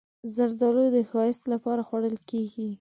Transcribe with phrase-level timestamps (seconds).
[0.35, 2.67] زردالو د ښایست لپاره خوړل کېږي.